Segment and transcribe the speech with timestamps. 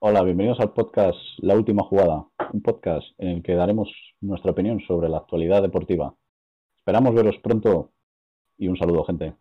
[0.00, 3.88] Hola, bienvenidos al podcast La Última Jugada, un podcast en el que daremos
[4.20, 6.14] nuestra opinión sobre la actualidad deportiva.
[6.76, 7.90] Esperamos veros pronto
[8.56, 9.34] y un saludo, gente.